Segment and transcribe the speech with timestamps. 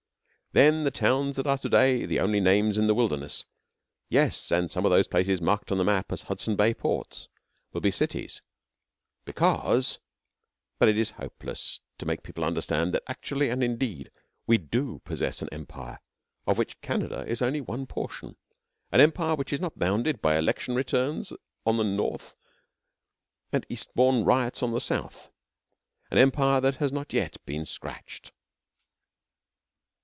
[0.53, 3.45] Then the towns that are to day the only names in the wilderness,
[4.09, 7.29] yes, and some of those places marked on the map as Hudson Bay Ports,
[7.71, 8.41] will be cities,
[9.23, 9.99] because
[10.77, 14.11] but it is hopeless to make people understand that actually and indeed,
[14.45, 15.99] we do possess an Empire
[16.45, 18.35] of which Canada is only one portion
[18.91, 21.31] an Empire which is not bounded by election returns
[21.65, 22.35] on the North
[23.53, 25.31] and Eastbourne riots on the South
[26.09, 28.33] an Empire that has not yet been scratched.